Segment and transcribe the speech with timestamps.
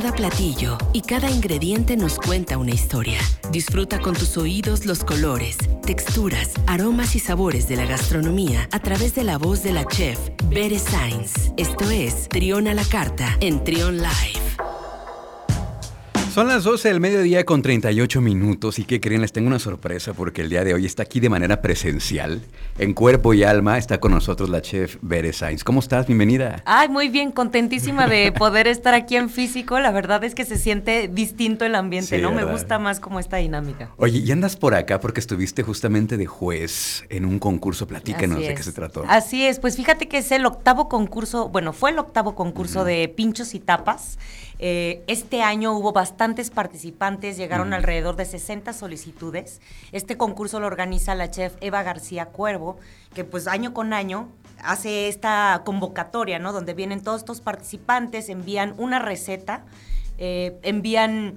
[0.00, 3.18] Cada platillo y cada ingrediente nos cuenta una historia.
[3.52, 9.14] Disfruta con tus oídos los colores, texturas, aromas y sabores de la gastronomía a través
[9.14, 11.52] de la voz de la chef Bere Sainz.
[11.58, 14.39] Esto es Trión a la Carta en Trión Live.
[16.40, 19.20] Son las 12 del mediodía con 38 minutos y ¿qué creen?
[19.20, 22.40] Les tengo una sorpresa porque el día de hoy está aquí de manera presencial,
[22.78, 25.64] en cuerpo y alma, está con nosotros la chef Bere Sainz.
[25.64, 26.06] ¿Cómo estás?
[26.06, 26.62] Bienvenida.
[26.64, 29.80] Ay, muy bien, contentísima de poder estar aquí en físico.
[29.80, 32.32] La verdad es que se siente distinto el ambiente, Sí, ¿no?
[32.32, 33.90] Me gusta más como esta dinámica.
[33.98, 37.86] Oye, y andas por acá porque estuviste justamente de juez en un concurso.
[37.86, 39.04] Platícanos de qué se trató.
[39.08, 43.08] Así es, pues fíjate que es el octavo concurso, bueno, fue el octavo concurso de
[43.14, 44.16] pinchos y tapas.
[44.62, 49.62] Eh, este año hubo bastantes participantes, llegaron alrededor de 60 solicitudes.
[49.90, 52.76] Este concurso lo organiza la chef Eva García Cuervo,
[53.14, 54.28] que pues año con año
[54.62, 56.52] hace esta convocatoria, ¿no?
[56.52, 59.64] Donde vienen todos estos participantes, envían una receta,
[60.18, 61.36] eh, envían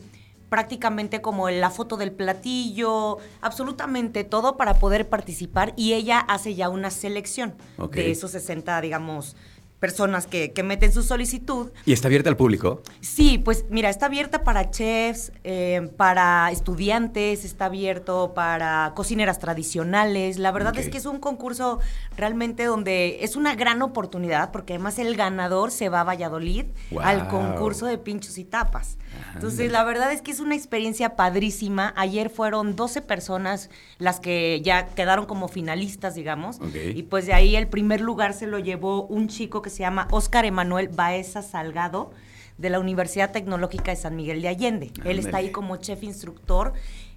[0.49, 6.67] prácticamente como la foto del platillo, absolutamente todo para poder participar y ella hace ya
[6.67, 7.55] una selección
[7.91, 9.37] de esos 60, digamos,
[9.83, 11.71] personas que, que meten su solicitud.
[11.85, 12.81] ¿Y está abierta al público?
[13.01, 20.39] Sí, pues mira, está abierta para chefs, eh, para estudiantes, está abierto para cocineras tradicionales.
[20.39, 21.81] La verdad es que es un concurso
[22.15, 26.67] realmente donde es una gran oportunidad porque además el ganador se va a Valladolid
[27.01, 28.97] al concurso de pinchos y tapas.
[29.19, 29.33] Ajá.
[29.35, 31.93] Entonces, la verdad es que es una experiencia padrísima.
[31.97, 36.59] Ayer fueron 12 personas las que ya quedaron como finalistas, digamos.
[36.73, 40.07] Y pues de ahí el primer lugar se lo llevó un chico que se llama
[40.11, 42.11] Óscar Emanuel Baeza Salgado
[42.57, 44.91] de la Universidad Tecnológica de San Miguel de Allende.
[45.03, 46.73] Él está ahí como chef instructor.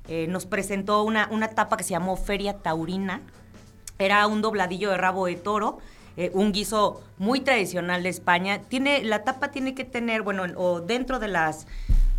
[0.09, 3.21] Eh, nos presentó una, una etapa que se llamó Feria Taurina.
[3.99, 5.79] Era un dobladillo de rabo de toro,
[6.17, 8.61] eh, un guiso muy tradicional de España.
[8.63, 11.67] Tiene, la tapa tiene que tener, bueno, o dentro de las,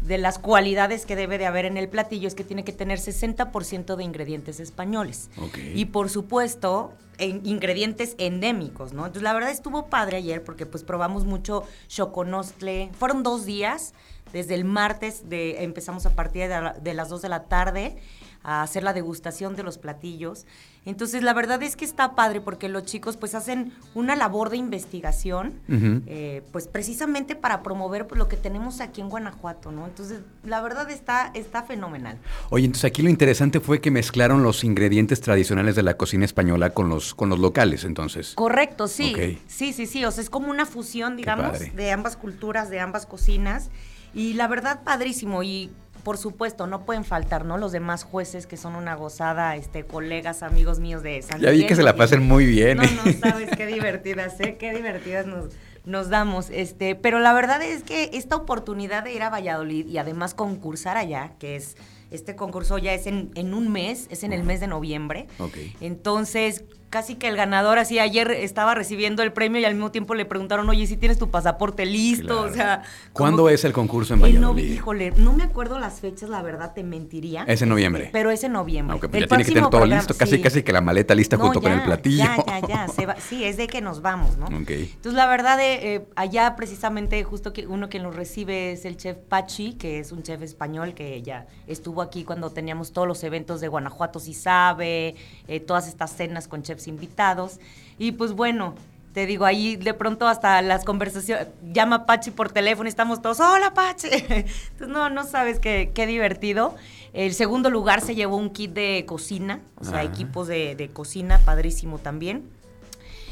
[0.01, 2.99] de las cualidades que debe de haber en el platillo es que tiene que tener
[2.99, 5.29] 60% de ingredientes españoles.
[5.73, 9.05] Y por supuesto, en ingredientes endémicos, ¿no?
[9.05, 12.91] Entonces la verdad estuvo padre ayer porque pues probamos mucho choconostle.
[12.97, 13.93] Fueron dos días,
[14.31, 17.97] desde el martes de, empezamos a partir de, de las 2 de la tarde
[18.47, 20.45] a hacer la degustación de los platillos.
[20.85, 24.55] Entonces la verdad es que está padre porque los chicos pues hacen una labor de
[24.55, 29.85] investigación, eh, pues precisamente para promover pues, lo que tenemos aquí en Guanajuato, ¿no?
[29.85, 32.19] Entonces la verdad está, está fenomenal.
[32.49, 36.69] Oye, entonces aquí lo interesante fue que mezclaron los ingredientes tradicionales de la cocina española
[36.69, 38.31] con los, con los locales, entonces.
[38.35, 39.13] Correcto, sí.
[39.13, 39.41] Ok.
[39.47, 40.05] Sí, sí, sí.
[40.05, 43.69] O sea, es como una fusión, digamos, de ambas culturas, de ambas cocinas.
[44.13, 45.43] Y la verdad, padrísimo.
[45.43, 45.69] Y
[46.07, 47.57] por supuesto, no pueden faltar, ¿no?
[47.57, 51.65] Los demás jueces que son una gozada, este, colegas, amigos míos de San Ya vi
[51.65, 52.77] que se la pasan muy bien.
[52.77, 54.55] No, no sabes qué divertidas, ¿eh?
[54.57, 55.49] Qué divertidas nos,
[55.83, 56.49] nos damos.
[56.49, 60.95] Este, pero la verdad es que esta oportunidad de ir a Valladolid y además concursar
[60.95, 61.75] allá, que es.
[62.09, 65.27] Este concurso ya es en, en un mes, es en el mes de noviembre.
[65.39, 65.57] Ok.
[65.81, 70.15] Entonces, casi que el ganador, así ayer estaba recibiendo el premio y al mismo tiempo
[70.15, 72.41] le preguntaron, oye, si tienes tu pasaporte listo, Claro.
[72.51, 72.83] o sea...
[73.13, 74.73] ¿Cuándo es el concurso en el no- Valladolid?
[74.73, 77.43] híjole, no me acuerdo las fechas, la verdad, te mentiría.
[77.43, 78.09] Es en noviembre.
[78.13, 78.93] Pero es en noviembre.
[78.93, 80.41] Aunque pues El ya tiene que tener todo programa- listo, casi sí.
[80.41, 82.23] casi que la maleta lista No, junto con el platillo.
[82.23, 82.87] Ya, ya, ya.
[82.87, 84.45] se va- sí, es de que nos vamos, ¿no?
[84.45, 84.69] Ok.
[84.69, 88.97] Entonces, la verdad, eh, eh, allá precisamente, justo que uno que nos recibe es el
[88.97, 93.23] chef Pachi, que es un chef español que ya estuvo aquí cuando teníamos todos los
[93.23, 95.15] eventos de Guanajuato, si sabe,
[95.47, 97.59] eh, todas estas cenas con chefs invitados.
[97.97, 98.75] Y pues bueno.
[99.13, 103.39] Te digo, ahí de pronto hasta las conversaciones, llama Pachi por teléfono y estamos todos,
[103.39, 104.09] hola Pachi.
[104.11, 106.75] Entonces, no, no sabes qué, qué divertido.
[107.13, 111.39] El segundo lugar se llevó un kit de cocina, o sea, equipos de, de cocina,
[111.39, 112.47] padrísimo también.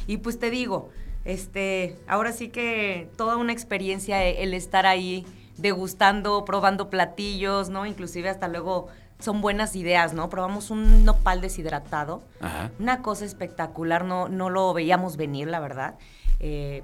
[0.07, 0.89] Y pues te digo,
[1.23, 5.25] este, ahora sí que toda una experiencia el estar ahí
[5.57, 7.85] degustando, probando platillos, ¿no?
[7.85, 8.88] Inclusive hasta luego
[9.19, 10.29] son buenas ideas, ¿no?
[10.29, 12.21] Probamos un nopal deshidratado.
[12.41, 12.71] Ajá.
[12.79, 15.95] Una cosa espectacular, no, no lo veíamos venir, la verdad.
[16.39, 16.83] Eh,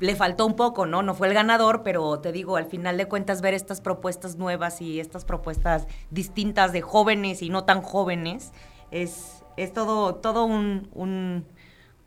[0.00, 1.02] le faltó un poco, ¿no?
[1.02, 4.80] No fue el ganador, pero te digo, al final de cuentas, ver estas propuestas nuevas
[4.80, 8.52] y estas propuestas distintas de jóvenes y no tan jóvenes,
[8.90, 11.44] es, es todo, todo un, un-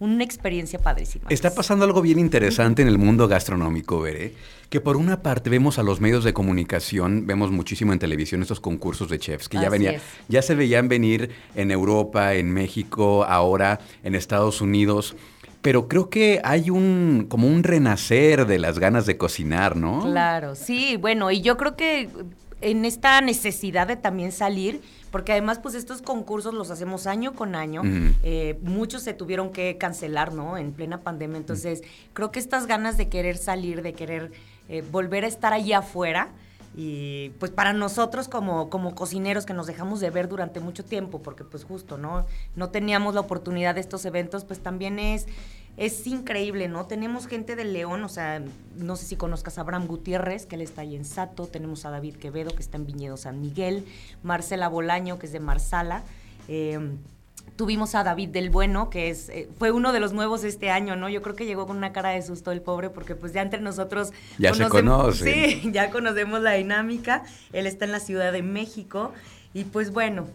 [0.02, 1.26] una experiencia padrísima.
[1.30, 4.34] Está pasando algo bien interesante en el mundo gastronómico, Veré,
[4.72, 8.60] que por una parte vemos a los medios de comunicación, vemos muchísimo en televisión estos
[8.60, 10.02] concursos de chefs que ya venía, es.
[10.28, 15.16] ya se veían venir en Europa, en México, ahora en Estados Unidos.
[15.62, 20.02] Pero creo que hay un como un renacer de las ganas de cocinar, ¿no?
[20.02, 22.10] Claro, sí, bueno, y yo creo que
[22.62, 24.82] en esta necesidad de también salir,
[25.12, 27.82] porque además pues estos concursos los hacemos año con año,
[28.24, 30.58] eh, muchos se tuvieron que cancelar, ¿no?
[30.58, 31.82] En plena pandemia, entonces
[32.14, 34.32] creo que estas ganas de querer salir, de querer
[34.70, 36.30] eh, volver a estar allá afuera.
[36.74, 41.22] Y pues para nosotros como, como cocineros que nos dejamos de ver durante mucho tiempo,
[41.22, 42.26] porque pues justo, ¿no?
[42.56, 45.28] No teníamos la oportunidad de estos eventos, pues también es,
[45.78, 46.86] es increíble, ¿no?
[46.86, 48.42] Tenemos gente de León, o sea,
[48.78, 51.90] no sé si conozcas a Abraham Gutiérrez, que él está ahí en Sato, tenemos a
[51.90, 53.86] David Quevedo, que está en Viñedo San Miguel,
[54.24, 56.04] Marcela Bolaño, que es de Marsala.
[56.48, 56.80] Eh,
[57.56, 60.96] Tuvimos a David del Bueno, que es, eh, fue uno de los nuevos este año,
[60.96, 61.10] ¿no?
[61.10, 63.60] Yo creo que llegó con una cara de susto el pobre, porque pues ya entre
[63.60, 64.14] nosotros...
[64.40, 65.60] Ya se conoce.
[65.62, 67.24] Sí, ya conocemos la dinámica.
[67.54, 69.12] Él está en la Ciudad de México.
[69.54, 70.26] Y pues bueno,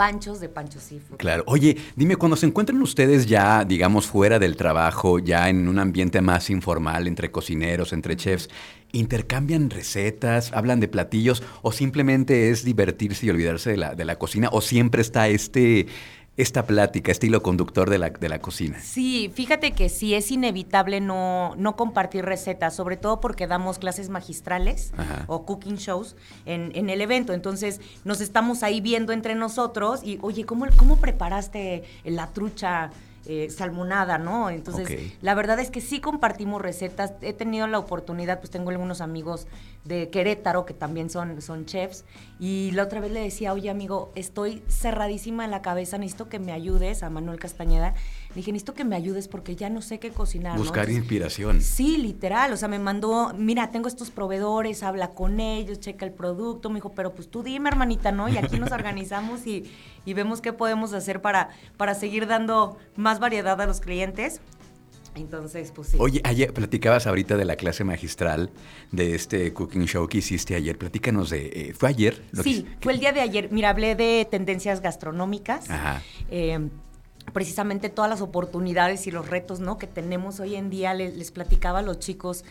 [0.00, 1.18] Panchos de Pancho Seafood.
[1.18, 1.44] Claro.
[1.46, 6.22] Oye, dime, cuando se encuentran ustedes ya, digamos, fuera del trabajo, ya en un ambiente
[6.22, 8.48] más informal, entre cocineros, entre chefs,
[8.92, 14.16] ¿intercambian recetas, hablan de platillos o simplemente es divertirse y olvidarse de la, de la
[14.16, 15.86] cocina o siempre está este
[16.40, 18.80] esta plática, estilo conductor de la, de la cocina.
[18.80, 24.08] Sí, fíjate que sí es inevitable no, no compartir recetas, sobre todo porque damos clases
[24.08, 24.92] magistrales
[25.26, 26.16] o cooking shows
[26.46, 27.32] en, en, el evento.
[27.32, 32.90] Entonces nos estamos ahí viendo entre nosotros y, oye, ¿cómo, cómo preparaste la trucha?
[33.26, 34.48] Eh, salmonada, ¿no?
[34.48, 37.12] Entonces, la verdad es que sí compartimos recetas.
[37.20, 39.46] He tenido la oportunidad, pues tengo algunos amigos
[39.84, 42.06] de Querétaro que también son, son chefs.
[42.38, 46.38] Y la otra vez le decía, oye amigo, estoy cerradísima en la cabeza, necesito que
[46.38, 47.94] me ayudes a Manuel Castañeda
[48.34, 50.56] dije, necesito que me ayudes porque ya no sé qué cocinar.
[50.56, 51.60] Buscar inspiración.
[51.60, 52.52] Sí, literal.
[52.52, 56.70] O sea, me mandó, mira, tengo estos proveedores, habla con ellos, checa el producto.
[56.70, 58.28] Me dijo, pero pues tú dime, hermanita, ¿no?
[58.28, 59.70] Y aquí nos organizamos y,
[60.04, 64.40] y vemos qué podemos hacer para, para seguir dando más variedad a los clientes.
[65.14, 65.96] Entonces, pues sí.
[65.98, 68.50] Oye, ayer platicabas ahorita de la clase magistral
[68.92, 70.78] de este cooking show que hiciste ayer.
[70.78, 71.46] Platícanos de.
[71.46, 72.22] Eh, ¿Fue ayer?
[72.42, 73.48] sí, fue el día de ayer.
[73.50, 75.68] Mira, hablé de tendencias gastronómicas.
[75.68, 76.02] Ajá.
[76.30, 76.68] Eh,
[77.32, 79.78] precisamente todas las oportunidades y los retos ¿no?
[79.78, 80.94] que tenemos hoy en día.
[80.94, 82.44] Les, les platicaba a los chicos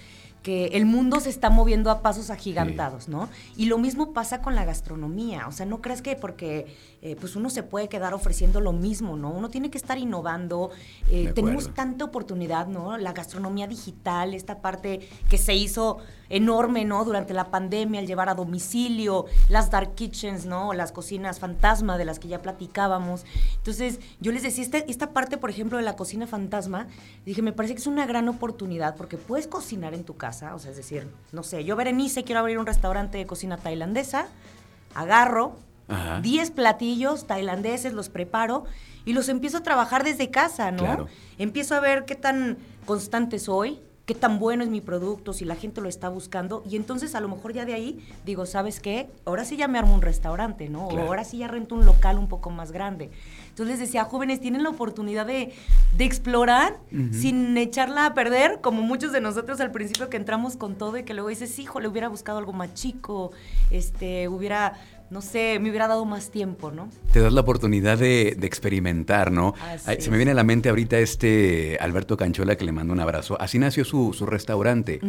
[0.44, 3.30] que el mundo se está moviendo a pasos agigantados, ¿no?
[3.58, 7.36] Y lo mismo pasa con la gastronomía, o sea, no crees que porque eh, pues
[7.36, 9.32] uno se puede quedar ofreciendo lo mismo, ¿no?
[9.32, 10.72] Uno tiene que estar innovando,
[11.10, 12.98] eh, tenemos tanta oportunidad, ¿no?
[12.98, 16.00] La gastronomía digital, esta parte que se hizo
[16.30, 17.04] enorme, ¿no?
[17.06, 20.74] Durante la pandemia, el llevar a domicilio, las dark kitchens, ¿no?
[20.74, 23.26] Las cocinas fantasma de las que ya platicábamos.
[23.56, 26.88] Entonces, yo les decía, esta, esta parte, por ejemplo, de la cocina fantasma,
[27.26, 30.60] dije, me parece que es una gran oportunidad porque puedes cocinar en tu casa, o
[30.60, 34.28] sea, es decir, no sé, yo Berenice quiero abrir un restaurante de cocina tailandesa,
[34.96, 35.56] agarro
[36.22, 38.66] 10 platillos tailandeses, los preparo
[39.06, 41.08] y los empiezo a trabajar desde casa, ¿no?
[41.40, 43.80] Empiezo a ver qué tan constante soy,
[44.10, 46.64] qué tan bueno es mi producto, si la gente lo está buscando.
[46.68, 49.08] Y entonces a lo mejor ya de ahí digo, ¿sabes qué?
[49.24, 50.88] Ahora sí ya me armo un restaurante, ¿no?
[50.88, 53.12] O ahora sí ya rento un local un poco más grande.
[53.50, 55.54] Entonces les decía, jóvenes, tienen la oportunidad de,
[56.00, 56.80] explorar
[57.12, 61.04] sin echarla a perder, como muchos de nosotros al principio que entramos con todo y
[61.04, 63.32] que luego dices, hijo, le hubiera buscado algo más chico,
[63.70, 64.74] este, hubiera
[65.10, 66.90] no sé, me hubiera dado más tiempo, ¿no?
[67.12, 69.54] Te das la oportunidad de, experimentar, ¿no?
[70.00, 73.40] se me viene a la mente ahorita este Alberto Canchola que le mando un abrazo.
[73.40, 75.00] Así nació su, restaurante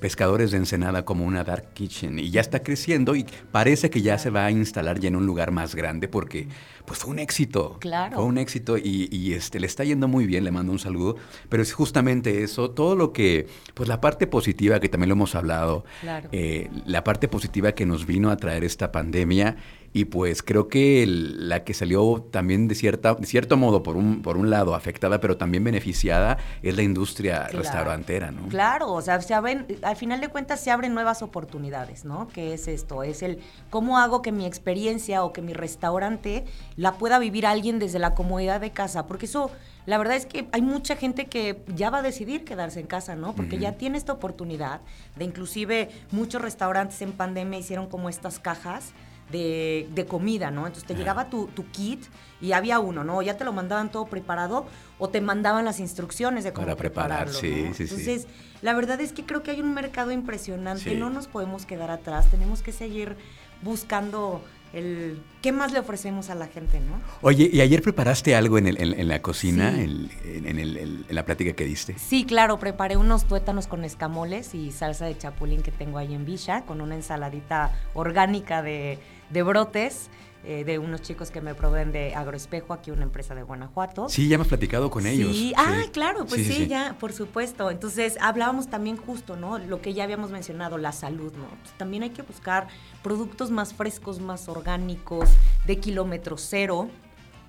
[0.00, 4.18] pescadores de Ensenada como una dark kitchen y ya está creciendo y parece que ya
[4.18, 6.48] se va a instalar ya en un lugar más grande porque
[6.84, 7.78] pues fue un éxito.
[7.80, 8.16] Claro.
[8.16, 11.16] Fue un éxito y, este le está yendo muy bien, le mando un saludo,
[11.48, 15.34] pero es justamente eso, todo lo que, pues la parte positiva que también lo hemos
[15.34, 15.84] hablado,
[16.32, 19.56] eh, la parte positiva que nos vino a traer esta pandemia
[19.92, 24.22] y pues creo que la que salió también de, cierta, de cierto modo, por un,
[24.22, 28.48] por un lado, afectada, pero también beneficiada, es la industria restaurantera, ¿no?
[28.48, 32.28] Claro, o sea, se abren, al final de cuentas se abren nuevas oportunidades, ¿no?
[32.28, 33.02] ¿Qué es esto?
[33.02, 33.38] Es el
[33.70, 36.44] cómo hago que mi experiencia o que mi restaurante
[36.76, 39.50] la pueda vivir alguien desde la comodidad de casa, porque eso
[39.86, 43.14] la verdad es que hay mucha gente que ya va a decidir quedarse en casa,
[43.14, 43.34] ¿no?
[43.34, 44.80] Porque ya tiene esta oportunidad
[45.14, 48.92] de inclusive muchos restaurantes en pandemia hicieron como estas cajas
[49.30, 50.66] de, comida, ¿no?
[50.66, 52.04] Entonces te llegaba tu, kit
[52.40, 53.22] y había uno, ¿no?
[53.22, 54.66] Ya te lo mandaban todo preparado
[54.98, 58.26] o te mandaban las instrucciones de cómo Para preparar, sí, sí, Entonces,
[58.62, 62.30] la verdad es que creo que hay un mercado impresionante, no nos podemos quedar atrás,
[62.30, 63.16] tenemos que seguir
[63.62, 64.42] buscando
[64.72, 67.00] el qué más le ofrecemos a la gente, ¿no?
[67.22, 71.64] Oye, ¿y ayer preparaste algo en, el, en, la cocina, en, en, la plática que
[71.64, 71.96] diste?
[71.98, 76.24] Sí, claro, preparé unos tuétanos con escamoles y salsa de chapulín que tengo ahí en
[76.24, 78.98] Villa, con una ensaladita orgánica de
[79.30, 80.10] de brotes.
[80.48, 84.08] Eh, de unos chicos que me proveen de Agroespejo, aquí una empresa de Guanajuato.
[84.08, 85.34] Sí, ya hemos platicado con ellos.
[85.34, 87.68] Sí, ah, claro, pues sí, ya, por supuesto.
[87.68, 89.58] Entonces, hablábamos también justo, ¿no?
[89.58, 91.48] Lo que ya habíamos mencionado, la salud, ¿no?
[91.48, 92.68] Pues, también hay que buscar
[93.02, 95.30] productos más frescos, más orgánicos,
[95.66, 96.90] de kilómetro cero.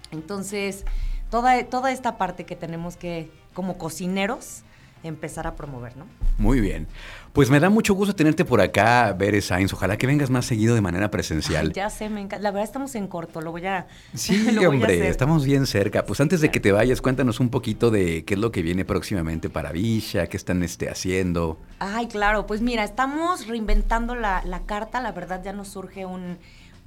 [0.10, 0.84] Entonces,
[1.30, 4.64] toda, toda esta parte que tenemos que, como cocineros,
[5.04, 6.06] empezar a promover, ¿no?
[6.38, 6.88] Muy bien.
[7.34, 9.72] Pues me da mucho gusto tenerte por acá, Bere Sainz.
[9.74, 11.68] Ojalá que vengas más seguido de manera presencial.
[11.68, 12.40] Ay, ya sé, me encanta.
[12.40, 13.88] La verdad estamos en corto, lo voy a.
[14.14, 15.06] Sí, lo voy a hombre, hacer.
[15.06, 16.06] estamos bien cerca.
[16.06, 18.86] Pues antes de que te vayas, cuéntanos un poquito de qué es lo que viene
[18.86, 21.60] próximamente para Villa, qué están este, haciendo.
[21.80, 26.38] Ay, claro, pues mira, estamos reinventando la, la carta, la verdad ya nos surge un,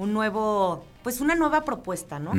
[0.01, 2.33] un nuevo, pues una nueva propuesta, ¿no?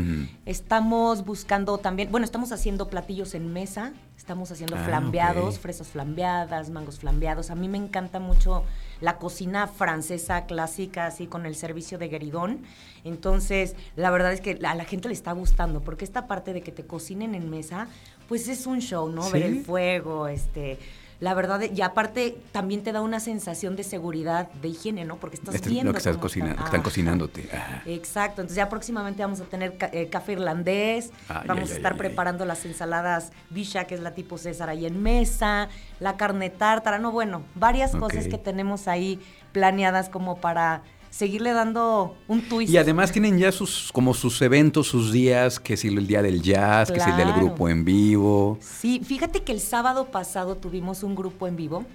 [0.48, 6.72] Estamos buscando también, bueno, estamos haciendo platillos en mesa, estamos haciendo Ah, flambeados, fresas flambeadas,
[6.72, 7.51] mangos flambeados.
[7.51, 8.63] A mí me encanta mucho
[9.00, 12.62] la cocina francesa clásica, así con el servicio de gueridón.
[13.03, 16.62] Entonces, la verdad es que a la gente le está gustando, porque esta parte de
[16.63, 17.88] que te cocinen en mesa,
[18.27, 19.30] pues es un show, ¿no?
[19.30, 20.80] Ver el fuego, este...
[21.22, 25.18] La verdad, y aparte también te da una sensación de seguridad, de higiene, ¿no?
[25.18, 26.82] Porque estás Este, viendo lo que, estás cómo cocina- están.
[26.82, 27.48] cocinándote.
[27.54, 27.84] Ah.
[27.86, 31.12] Exacto, entonces ya próximamente vamos a tener ca- eh, café irlandés,
[31.46, 35.70] vamos a estar preparando las ensaladas Bisha, que es la tipo César ahí en mesa,
[36.00, 39.20] la carne tártara, no, bueno, varias cosas que tenemos ahí
[39.51, 42.74] planeadas como para seguirle dando un twist.
[42.74, 46.41] Y además tienen ya sus como sus eventos, sus días, que si el día del
[46.41, 48.58] jazz, que si el del grupo en vivo.
[48.62, 51.86] Sí, fíjate que el sábado pasado tuvimos un grupo en vivo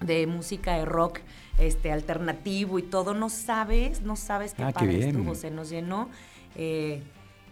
[0.00, 1.20] de música de rock
[1.58, 6.10] este alternativo y todo, no sabes, no sabes qué Ah, padre estuvo, se nos llenó.
[6.54, 7.02] eh,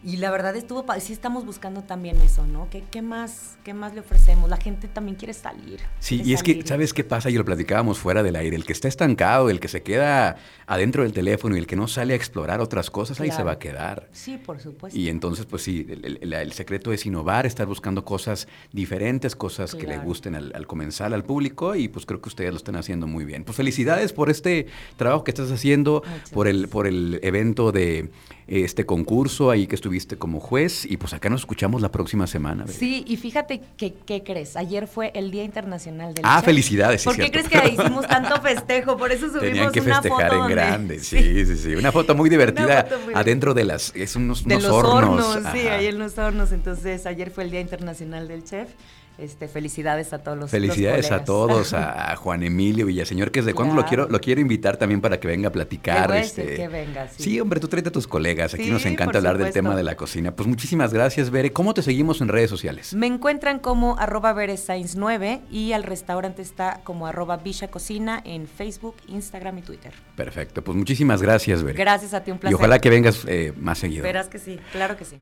[0.04, 2.68] y la verdad estuvo, sí estamos buscando también eso, ¿no?
[2.70, 4.50] ¿Qué, qué más, qué más le ofrecemos?
[4.50, 5.80] La gente también quiere salir.
[6.00, 6.62] Sí, quiere y es que.
[6.66, 7.30] ¿sabes qué pasa?
[7.30, 8.54] Y lo platicábamos fuera del aire.
[8.56, 11.88] El que está estancado, el que se queda adentro del teléfono y el que no
[11.88, 14.08] sale a explorar otras cosas, ahí se va a quedar.
[14.12, 14.98] Sí, por supuesto.
[14.98, 19.74] Y entonces, pues sí, el, el- el secreto es innovar, estar buscando cosas diferentes, cosas
[19.74, 22.76] que le gusten al, al comensal, al público, y pues creo que ustedes lo están
[22.76, 23.44] haciendo muy bien.
[23.44, 28.10] Pues felicidades por este trabajo que estás haciendo, Muchas por el, por el evento de
[28.46, 32.66] este concurso ahí que estuviste como juez, y pues acá nos escuchamos la próxima semana.
[32.66, 34.56] Sí, y fíjate que, ¿qué crees?
[34.56, 36.44] Ayer fue el Día Internacional del Ah, Chef.
[36.46, 37.48] felicidades, sí, ¿Por qué cierto.
[37.50, 38.96] crees que hicimos tanto festejo?
[38.96, 41.74] Por eso subimos Tenían que una festejar foto en donde- grande, sí, sí, sí.
[41.74, 45.26] Una foto muy divertida foto muy adentro de las, es unos, de unos los hornos.
[45.36, 46.52] hornos, sí, ahí en los hornos.
[46.52, 48.68] Entonces, ayer fue el Día Internacional del Chef.
[49.16, 53.40] Este, felicidades a todos los Felicidades los a todos, a, a Juan Emilio Villaseñor, que
[53.40, 53.88] es de cuándo lo Claro.
[53.88, 56.14] quiero, lo quiero invitar también para que venga a platicar.
[56.16, 56.42] Este.
[56.42, 57.22] decir que venga, sí.
[57.22, 58.54] Sí, hombre, tú tráete a tus colegas.
[58.54, 60.34] Aquí Sí, nos encanta hablar del tema de la cocina.
[60.34, 61.52] Pues muchísimas gracias, Bere.
[61.52, 62.92] ¿Cómo te seguimos en redes sociales?
[62.94, 68.48] Me encuentran como arroba veresainz 9 y al restaurante está como arroba Villa Cocina en
[68.48, 69.92] Facebook, Instagram y Twitter.
[70.16, 71.78] Perfecto, pues muchísimas gracias, Bere.
[71.78, 72.54] Gracias a ti, un Y placer.
[72.56, 74.02] ojalá que vengas eh, más seguido.
[74.02, 75.12] Verás que sí, claro que sí.